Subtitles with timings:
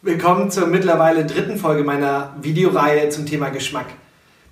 [0.00, 3.86] Willkommen zur mittlerweile dritten Folge meiner Videoreihe zum Thema Geschmack.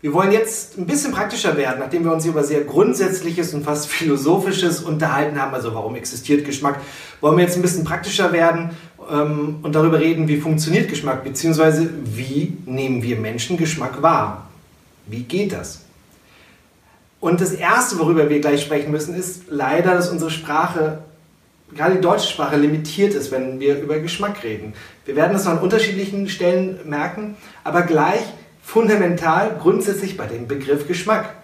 [0.00, 3.86] Wir wollen jetzt ein bisschen praktischer werden, nachdem wir uns über sehr Grundsätzliches und fast
[3.86, 5.54] Philosophisches unterhalten haben.
[5.54, 6.80] Also warum existiert Geschmack?
[7.20, 8.70] Wollen wir jetzt ein bisschen praktischer werden
[9.08, 14.48] ähm, und darüber reden, wie funktioniert Geschmack, beziehungsweise wie nehmen wir Menschen Geschmack wahr?
[15.06, 15.82] Wie geht das?
[17.20, 21.04] Und das Erste, worüber wir gleich sprechen müssen, ist leider, dass unsere Sprache
[21.74, 24.74] gerade die deutsche Sprache limitiert ist, wenn wir über Geschmack reden.
[25.04, 28.22] Wir werden das an unterschiedlichen Stellen merken, aber gleich
[28.62, 31.34] fundamental grundsätzlich bei dem Begriff Geschmack.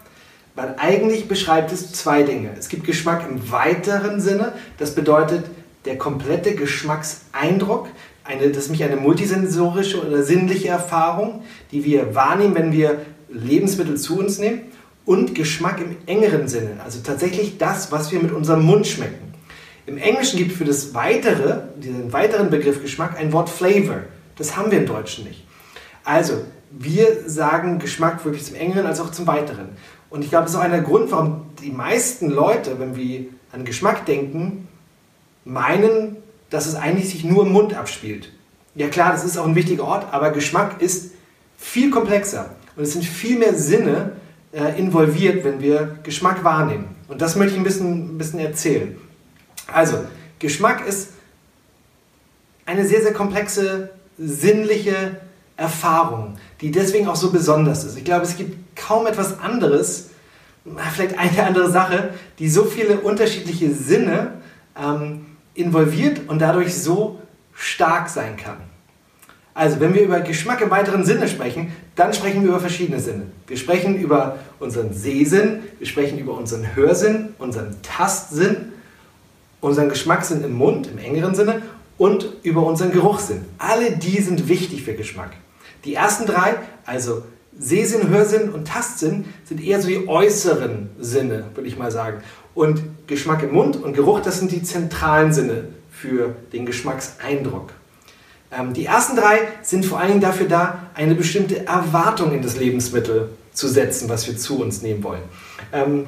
[0.55, 2.50] Weil eigentlich beschreibt es zwei Dinge.
[2.59, 5.45] Es gibt Geschmack im weiteren Sinne, das bedeutet
[5.84, 7.89] der komplette Geschmackseindruck,
[8.25, 11.42] eine, das ist nämlich eine multisensorische oder sinnliche Erfahrung,
[11.73, 14.62] die wir wahrnehmen, wenn wir Lebensmittel zu uns nehmen.
[15.05, 19.22] Und Geschmack im engeren Sinne, also tatsächlich das, was wir mit unserem Mund schmecken.
[19.86, 24.02] Im Englischen gibt es für das weitere, diesen weiteren Begriff Geschmack ein Wort Flavor.
[24.36, 25.44] Das haben wir im Deutschen nicht.
[26.05, 29.70] Also, wir sagen Geschmack wirklich zum engeren als auch zum weiteren.
[30.08, 33.64] Und ich glaube, das ist auch einer Grund, warum die meisten Leute, wenn wir an
[33.64, 34.69] Geschmack denken,
[35.44, 36.17] meinen,
[36.50, 38.30] dass es eigentlich sich nur im Mund abspielt.
[38.74, 41.12] Ja klar, das ist auch ein wichtiger Ort, aber Geschmack ist
[41.58, 44.12] viel komplexer und es sind viel mehr Sinne
[44.52, 46.86] äh, involviert, wenn wir Geschmack wahrnehmen.
[47.08, 48.96] Und das möchte ich ein bisschen, ein bisschen erzählen.
[49.66, 50.05] Also,
[50.38, 51.10] Geschmack ist
[52.66, 55.20] eine sehr, sehr komplexe sinnliche
[55.56, 57.96] Erfahrung, die deswegen auch so besonders ist.
[57.96, 60.10] Ich glaube, es gibt kaum etwas anderes,
[60.92, 64.34] vielleicht eine andere Sache, die so viele unterschiedliche Sinne
[64.80, 67.20] ähm, involviert und dadurch so
[67.55, 68.56] stark sein kann.
[69.55, 73.27] Also, wenn wir über Geschmack im weiteren Sinne sprechen, dann sprechen wir über verschiedene Sinne.
[73.46, 78.72] Wir sprechen über unseren Sehsinn, wir sprechen über unseren Hörsinn, unseren Tastsinn
[79.62, 81.62] unseren Geschmackssinn im Mund, im engeren Sinne,
[81.96, 83.44] und über unseren Geruchssinn.
[83.58, 85.30] Alle die sind wichtig für Geschmack.
[85.84, 87.22] Die ersten drei, also
[87.58, 92.22] Sehsinn, Hörsinn und Tastsinn, sind eher so die äußeren Sinne, würde ich mal sagen.
[92.55, 97.70] Und Geschmack im Mund und Geruch, das sind die zentralen Sinne für den Geschmackseindruck.
[98.51, 102.56] Ähm, die ersten drei sind vor allen Dingen dafür da, eine bestimmte Erwartung in das
[102.56, 105.22] Lebensmittel zu setzen, was wir zu uns nehmen wollen.
[105.72, 106.06] Ähm,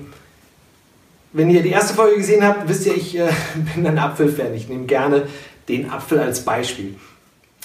[1.34, 3.28] wenn ihr die erste Folge gesehen habt, wisst ihr, ich äh,
[3.74, 4.54] bin ein Apfelfan.
[4.54, 5.26] Ich nehme gerne
[5.68, 6.94] den Apfel als Beispiel.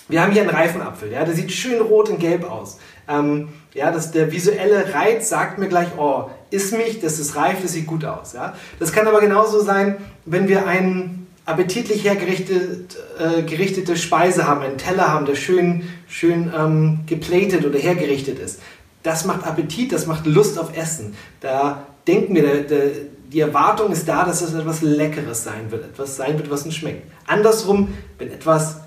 [0.09, 2.79] Wir haben hier einen Reifenapfel, ja, der sieht schön rot und gelb aus.
[3.07, 7.57] Ähm, ja, das, der visuelle Reiz sagt mir gleich, oh, ist mich, das ist reif,
[7.61, 8.33] das sieht gut aus.
[8.33, 8.55] Ja.
[8.79, 12.85] Das kann aber genauso sein, wenn wir einen appetitlich hergerichtete
[13.19, 18.61] äh, gerichtete Speise haben, einen Teller haben, der schön, schön ähm, geplatet oder hergerichtet ist.
[19.03, 21.15] Das macht Appetit, das macht Lust auf Essen.
[21.39, 22.91] Da denken wir, der, der,
[23.31, 26.75] die Erwartung ist da, dass es etwas Leckeres sein wird, etwas sein wird, was uns
[26.75, 27.11] schmeckt.
[27.27, 28.77] Andersrum, wenn etwas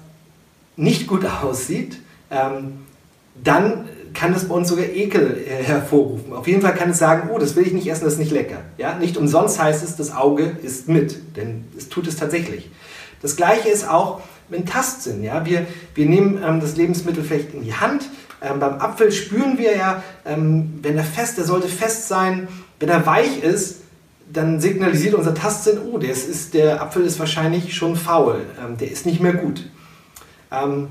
[0.76, 1.98] nicht gut aussieht,
[2.30, 2.80] ähm,
[3.42, 6.32] dann kann es bei uns sogar Ekel äh, hervorrufen.
[6.32, 8.32] Auf jeden Fall kann es sagen, oh, das will ich nicht essen, das ist nicht
[8.32, 8.58] lecker.
[8.78, 8.94] Ja?
[8.94, 12.70] Nicht umsonst heißt es, das Auge ist mit, denn es tut es tatsächlich.
[13.22, 15.22] Das gleiche ist auch mit Tastsinn.
[15.22, 15.47] Ja?
[15.47, 18.09] Wir, wir nehmen ähm, das Lebensmittel vielleicht in die Hand.
[18.42, 22.48] Ähm, beim Apfel spüren wir ja, ähm, wenn er fest, der sollte fest sein.
[22.80, 23.81] Wenn er weich ist,
[24.32, 28.91] dann signalisiert unser Tastsinn, oh, der, ist, der Apfel ist wahrscheinlich schon faul, ähm, der
[28.91, 29.69] ist nicht mehr gut.
[30.50, 30.88] Ähm,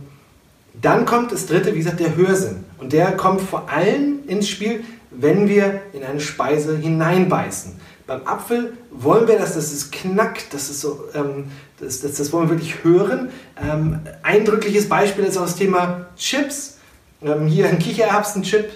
[0.79, 2.63] dann kommt das dritte, wie gesagt, der Hörsinn.
[2.78, 7.74] Und der kommt vor allem ins Spiel, wenn wir in eine Speise hineinbeißen.
[8.07, 11.46] Beim Apfel wollen wir, dass das ist knackt, das, ist so, ähm,
[11.80, 13.30] das, das, das wollen wir wirklich hören.
[13.62, 16.78] Ähm, eindrückliches Beispiel ist auch das Thema Chips.
[17.22, 18.69] Ähm, hier ein Kichererbsenchip.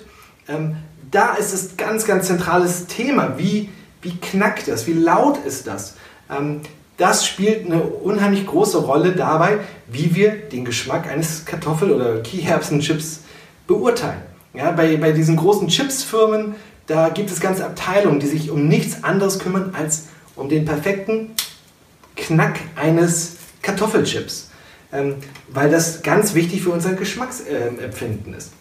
[0.48, 0.78] Ähm,
[1.12, 3.36] da ist es ganz, ganz zentrales Thema.
[3.38, 3.70] Wie,
[4.06, 4.86] wie knackt das?
[4.88, 5.96] Wie laut ist das?
[6.30, 6.62] Ähm,
[6.98, 13.22] das spielt eine unheimlich große Rolle dabei, wie wir den Geschmack eines Kartoffel- oder Kichererbsenchips
[13.68, 14.22] beurteilen.
[14.54, 16.56] Ja, bei, bei diesen großen Chipsfirmen,
[16.88, 20.06] da gibt es ganze Abteilungen, die sich um nichts anderes kümmern als
[20.36, 21.32] um den perfekten
[22.16, 24.52] Knack eines Kartoffelchips,
[24.94, 25.16] ähm,
[25.50, 28.52] weil das ganz wichtig für unser Geschmacksempfinden ist.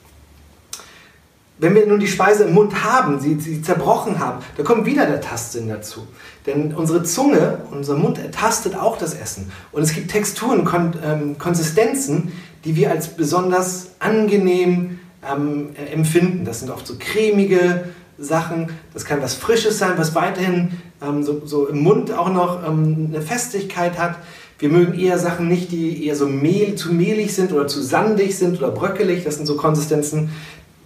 [1.58, 5.06] Wenn wir nun die Speise im Mund haben, sie, sie zerbrochen haben, da kommt wieder
[5.06, 6.06] der Tastsinn dazu.
[6.46, 9.52] Denn unsere Zunge, unser Mund ertastet auch das Essen.
[9.70, 12.32] Und es gibt Texturen, Kon ähm, Konsistenzen,
[12.64, 14.98] die wir als besonders angenehm
[15.30, 16.44] ähm, empfinden.
[16.44, 17.84] Das sind oft so cremige
[18.18, 20.72] Sachen, das kann was Frisches sein, was weiterhin
[21.02, 24.16] ähm, so, so, im Mund auch noch ähm, eine Festigkeit hat.
[24.58, 28.38] Wir mögen eher Sachen nicht, die eher so mehl, zu mehlig sind oder zu sandig
[28.38, 29.24] sind oder bröckelig.
[29.24, 30.30] Das sind so Konsistenzen,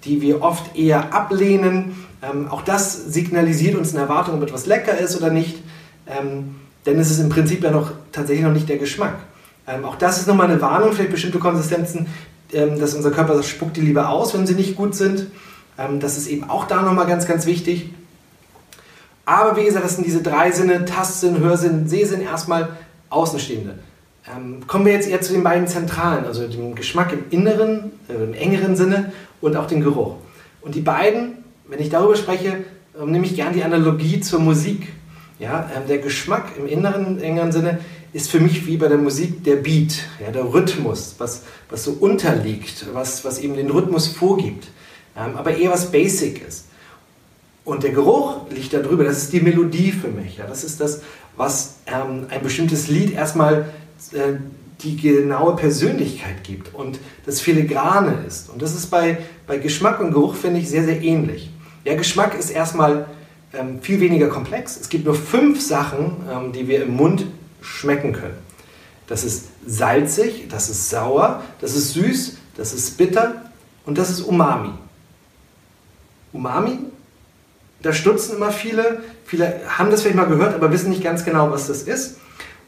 [0.08, 2.04] die wir oft eher ablehnen.
[2.22, 5.58] Ähm, auch das signalisiert uns eine Erwartung, ob etwas lecker ist oder nicht.
[6.08, 6.56] Ähm,
[6.86, 9.16] denn es ist im Prinzip ja noch tatsächlich noch nicht der Geschmack.
[9.66, 12.06] Ähm, auch das ist nochmal eine Warnung, vielleicht bestimmte Konsistenzen,
[12.52, 15.26] ähm, dass unser Körper spuckt die lieber aus, wenn sie nicht gut sind.
[15.78, 17.90] Ähm, das ist eben auch da nochmal ganz, ganz wichtig.
[19.26, 22.70] Aber wie gesagt, das sind diese drei Sinne, Tastsinn, Hörsinn, Sehsinn, erstmal
[23.10, 23.78] Außenstehende.
[24.26, 28.22] Ähm, kommen wir jetzt eher zu den beiden zentralen, also dem Geschmack im inneren, äh,
[28.22, 30.16] im engeren Sinne und auch dem Geruch.
[30.60, 32.64] Und die beiden, wenn ich darüber spreche,
[33.00, 34.88] ähm, nehme ich gerne die Analogie zur Musik.
[35.38, 37.78] Ja, ähm, der Geschmack im inneren, engeren Sinne
[38.12, 41.92] ist für mich wie bei der Musik der Beat, ja, der Rhythmus, was, was so
[41.92, 44.68] unterliegt, was, was eben den Rhythmus vorgibt,
[45.16, 46.64] ähm, aber eher was Basic ist.
[47.64, 50.38] Und der Geruch liegt da drüber, das ist die Melodie für mich.
[50.38, 51.02] Ja, das ist das,
[51.36, 53.64] was ähm, ein bestimmtes Lied erstmal äh,
[54.82, 58.48] die genaue Persönlichkeit gibt und das Filigrane ist.
[58.48, 61.50] Und das ist bei, bei Geschmack und Geruch, finde ich, sehr, sehr ähnlich.
[61.84, 63.06] Ja, Geschmack ist erstmal
[63.52, 64.78] ähm, viel weniger komplex.
[64.80, 67.26] Es gibt nur fünf Sachen, ähm, die wir im Mund
[67.60, 68.36] schmecken können.
[69.06, 73.50] Das ist salzig, das ist sauer, das ist süß, das ist bitter
[73.86, 74.70] und das ist Umami.
[76.32, 76.78] Umami,
[77.82, 79.02] da stutzen immer viele.
[79.24, 82.18] Viele haben das vielleicht mal gehört, aber wissen nicht ganz genau, was das ist.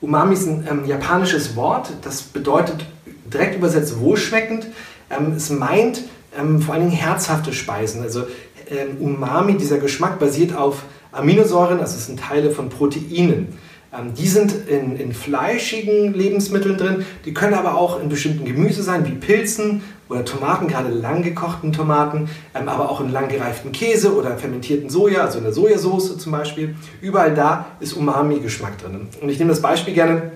[0.01, 2.87] Umami ist ein ähm, japanisches Wort, das bedeutet
[3.33, 4.67] direkt übersetzt wohlschmeckend.
[5.11, 6.03] Ähm, es meint
[6.39, 8.03] ähm, vor allen Dingen herzhafte Speisen.
[8.03, 8.25] Also
[8.71, 13.59] ähm, Umami, dieser Geschmack basiert auf Aminosäuren, das sind Teile von Proteinen.
[13.93, 18.83] Ähm, die sind in, in, fleischigen Lebensmitteln drin, die können aber auch in bestimmten Gemüse
[18.83, 23.73] sein, wie Pilzen oder Tomaten, gerade lang gekochten Tomaten, ähm, aber auch in lang gereiften
[23.73, 26.77] Käse oder fermentierten Soja, also in der Sojasauce zum Beispiel.
[27.01, 29.09] Überall da ist Umami-Geschmack drin.
[29.21, 30.33] Und ich nehme das Beispiel gerne,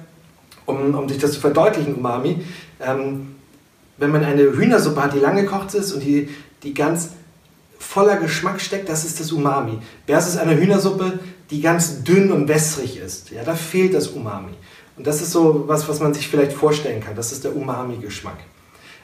[0.67, 2.41] um, um sich das zu verdeutlichen, Umami.
[2.81, 3.37] Ähm,
[3.99, 6.29] wenn man eine Hühnersuppe hat, die lang gekocht ist und die,
[6.65, 7.11] die ganz
[7.79, 9.79] voller Geschmack steckt, das ist das Umami.
[10.07, 13.31] Versus eine Hühnersuppe, die ganz dünn und wässrig ist.
[13.31, 14.53] Ja, da fehlt das Umami.
[14.97, 17.17] Und das ist so was, was man sich vielleicht vorstellen kann.
[17.17, 18.39] Das ist der Umami-Geschmack.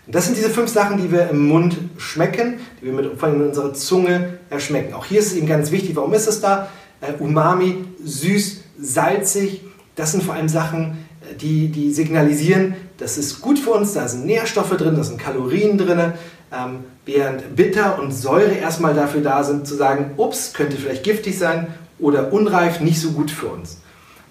[0.07, 3.43] Das sind diese fünf Sachen, die wir im Mund schmecken, die wir mit, vor allem
[3.43, 4.95] in unserer Zunge erschmecken.
[4.95, 6.69] Auch hier ist es eben ganz wichtig, warum ist es da?
[7.01, 9.63] Äh, Umami, süß, salzig,
[9.95, 14.09] das sind vor allem Sachen, äh, die, die signalisieren, das ist gut für uns, da
[14.09, 16.13] sind Nährstoffe drin, da sind Kalorien drin,
[16.53, 21.39] ähm, während Bitter und Säure erstmal dafür da sind, zu sagen, ups, könnte vielleicht giftig
[21.39, 21.69] sein
[22.01, 23.79] oder unreif, nicht so gut für uns.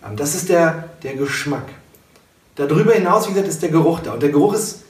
[0.06, 1.68] Ähm, das ist der, der Geschmack.
[2.56, 4.14] Darüber hinaus, wie gesagt, ist der Geruch da.
[4.14, 4.84] Und der Geruch ist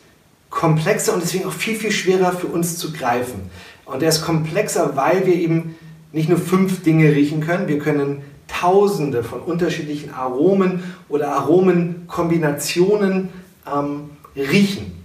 [0.50, 3.50] komplexer und deswegen auch viel, viel schwerer für uns zu greifen.
[3.86, 5.76] Und er ist komplexer, weil wir eben
[6.12, 13.30] nicht nur fünf Dinge riechen können, wir können tausende von unterschiedlichen Aromen oder Aromenkombinationen
[13.72, 15.04] ähm, riechen.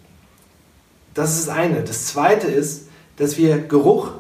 [1.13, 1.83] Das ist das eine.
[1.83, 4.13] Das zweite ist, dass wir Geruch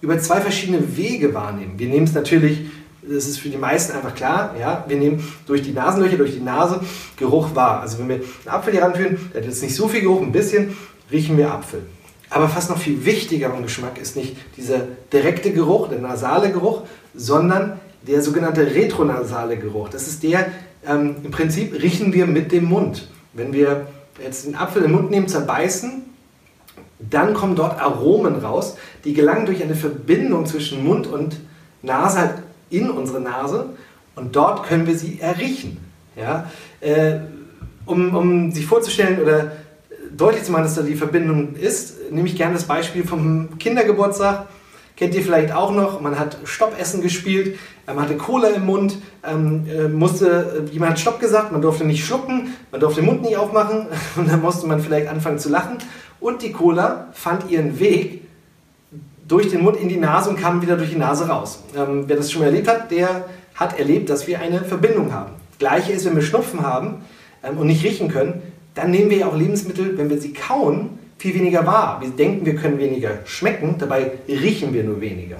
[0.00, 1.78] über zwei verschiedene Wege wahrnehmen.
[1.78, 2.60] Wir nehmen es natürlich,
[3.08, 6.40] das ist für die meisten einfach klar, ja, wir nehmen durch die Nasenlöcher, durch die
[6.40, 6.80] Nase
[7.16, 7.80] Geruch wahr.
[7.80, 10.32] Also wenn wir einen Apfel hier ranführen, der hat jetzt nicht so viel Geruch, ein
[10.32, 10.76] bisschen,
[11.10, 11.82] riechen wir Apfel.
[12.30, 14.80] Aber fast noch viel wichtiger im Geschmack ist nicht dieser
[15.12, 16.82] direkte Geruch, der nasale Geruch,
[17.14, 19.88] sondern der sogenannte retronasale Geruch.
[19.88, 20.46] Das ist der,
[20.86, 23.08] ähm, im Prinzip riechen wir mit dem Mund.
[23.32, 23.86] Wenn wir
[24.22, 26.02] jetzt den Apfel im Mund nehmen, zerbeißen,
[26.98, 31.38] dann kommen dort Aromen raus, die gelangen durch eine Verbindung zwischen Mund und
[31.82, 32.34] Nase halt
[32.70, 33.66] in unsere Nase
[34.14, 35.78] und dort können wir sie erriechen.
[36.16, 36.50] Ja?
[36.80, 37.20] Äh,
[37.86, 39.52] um, um sich vorzustellen oder
[40.16, 44.46] deutlich zu machen, dass da die Verbindung ist, nehme ich gerne das Beispiel vom Kindergeburtstag.
[44.96, 47.56] Kennt ihr vielleicht auch noch, man hat Stoppessen gespielt,
[47.86, 51.84] man hatte Cola im Mund, ähm, äh, musste, äh, jemand hat Stopp gesagt, man durfte
[51.84, 55.50] nicht schlucken, man durfte den Mund nicht aufmachen und dann musste man vielleicht anfangen zu
[55.50, 55.78] lachen
[56.18, 58.22] und die Cola fand ihren Weg
[59.28, 61.62] durch den Mund in die Nase und kam wieder durch die Nase raus.
[61.76, 65.32] Ähm, wer das schon mal erlebt hat, der hat erlebt, dass wir eine Verbindung haben.
[65.58, 67.02] Gleiche ist, wenn wir Schnupfen haben
[67.42, 68.42] ähm, und nicht riechen können,
[68.74, 72.00] dann nehmen wir ja auch Lebensmittel, wenn wir sie kauen, viel weniger wahr.
[72.00, 75.38] Wir denken, wir können weniger schmecken, dabei riechen wir nur weniger.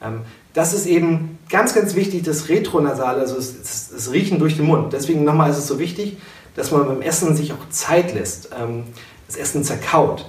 [0.00, 0.20] Ähm,
[0.54, 4.92] das ist eben ganz, ganz wichtig, das Retronasale, also das, das Riechen durch den Mund.
[4.92, 6.18] Deswegen nochmal ist es so wichtig,
[6.54, 8.84] dass man beim Essen sich auch Zeit lässt, ähm,
[9.26, 10.26] das Essen zerkaut.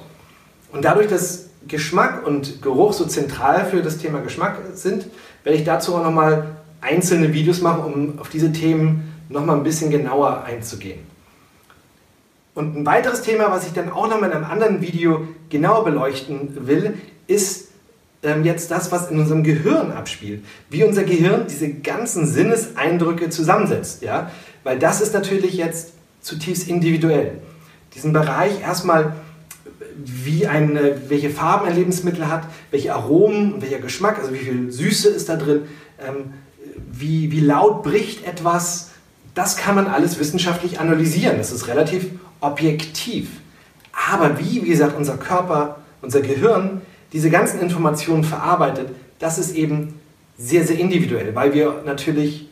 [0.72, 5.08] Und dadurch, dass Geschmack und Geruch so zentral für das Thema Geschmack sind,
[5.44, 9.90] werde ich dazu auch nochmal einzelne Videos machen, um auf diese Themen nochmal ein bisschen
[9.90, 11.00] genauer einzugehen.
[12.56, 15.86] Und ein weiteres Thema, was ich dann auch noch mal in einem anderen Video genauer
[15.86, 16.96] beleuchten will,
[17.28, 17.70] ist
[18.22, 20.46] ähm, jetzt das, was in unserem Gehirn abspielt.
[20.70, 24.04] Wie unser Gehirn diese ganzen Sinneseindrücke zusammensetzt.
[24.04, 24.32] Ja?
[24.64, 27.40] Weil das ist natürlich jetzt zutiefst individuell.
[27.96, 29.14] Diesen Bereich erstmal,
[30.04, 35.10] wie ein, welche Farben ein Lebensmittel hat, welche Aromen, welcher Geschmack, also wie viel Süße
[35.10, 35.64] ist da drin,
[36.00, 36.34] ähm,
[36.92, 38.92] wie, wie laut bricht etwas,
[39.34, 41.38] das kann man alles wissenschaftlich analysieren.
[41.38, 42.08] Das ist relativ
[42.40, 43.30] objektiv.
[44.10, 46.82] Aber wie, wie gesagt, unser Körper, unser Gehirn
[47.14, 50.00] diese ganzen Informationen verarbeitet, das ist eben
[50.38, 52.48] sehr, sehr individuell, weil wir natürlich,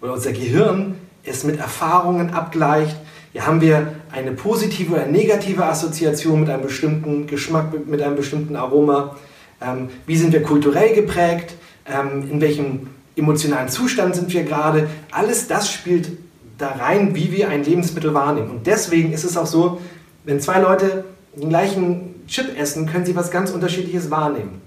[0.00, 2.96] oder unser Gehirn es mit Erfahrungen abgleicht.
[3.34, 8.54] Hier haben wir eine positive oder negative Assoziation mit einem bestimmten Geschmack, mit einem bestimmten
[8.54, 9.16] Aroma.
[9.60, 11.54] Ähm, wie sind wir kulturell geprägt?
[11.84, 14.88] Ähm, in welchem emotionalen Zustand sind wir gerade?
[15.10, 16.12] Alles das spielt
[16.58, 18.50] da rein, wie wir ein Lebensmittel wahrnehmen.
[18.50, 19.80] Und deswegen ist es auch so,
[20.22, 24.62] wenn zwei Leute den gleichen Chip essen, können sie was ganz Unterschiedliches wahrnehmen.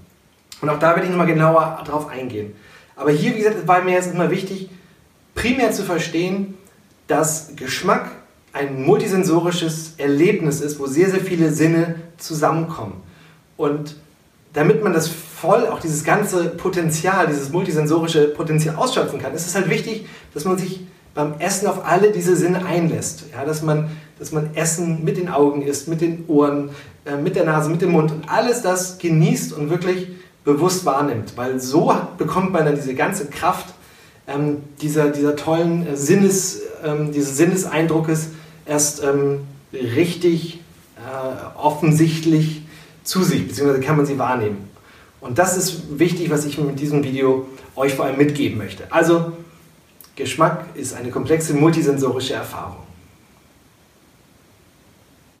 [0.60, 2.52] Und auch da werde ich nochmal genauer drauf eingehen.
[2.96, 4.68] Aber hier, wie gesagt, war mir jetzt immer wichtig,
[5.34, 6.58] primär zu verstehen,
[7.06, 8.10] dass Geschmack
[8.58, 12.94] ein multisensorisches Erlebnis ist, wo sehr, sehr viele Sinne zusammenkommen.
[13.56, 13.94] Und
[14.52, 19.54] damit man das voll, auch dieses ganze Potenzial, dieses multisensorische Potenzial ausschöpfen kann, ist es
[19.54, 20.80] halt wichtig, dass man sich
[21.14, 23.26] beim Essen auf alle diese Sinne einlässt.
[23.32, 26.70] Ja, dass, man, dass man Essen mit den Augen isst, mit den Ohren,
[27.04, 30.08] äh, mit der Nase, mit dem Mund und alles das genießt und wirklich
[30.44, 31.36] bewusst wahrnimmt.
[31.36, 33.66] Weil so bekommt man dann diese ganze Kraft
[34.26, 38.30] ähm, dieser, dieser tollen äh, Sinnes, ähm, dieses Sinneseindruckes
[38.68, 39.40] erst ähm,
[39.72, 40.60] richtig
[40.96, 42.62] äh, offensichtlich
[43.02, 44.68] zu sich, beziehungsweise kann man sie wahrnehmen.
[45.20, 48.84] Und das ist wichtig, was ich mit diesem Video euch vor allem mitgeben möchte.
[48.90, 49.32] Also
[50.14, 52.87] Geschmack ist eine komplexe multisensorische Erfahrung.